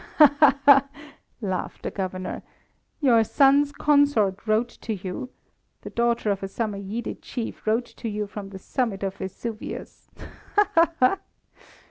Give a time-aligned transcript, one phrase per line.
[0.17, 0.89] "Ha, ha, ha!"
[1.41, 2.41] laughed the Governor.
[3.01, 5.29] "Your son's consort wrote to you!
[5.83, 10.09] The daughter of a Samoyede chief wrote to you from the summit of Vesuvius!
[10.55, 11.19] Ha, ha, ha!"